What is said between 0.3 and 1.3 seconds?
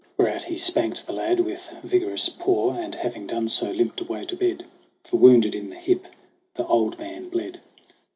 he spanked the